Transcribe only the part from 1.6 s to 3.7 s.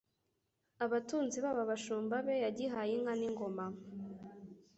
abashumba be Yagihaye inka n'ingoma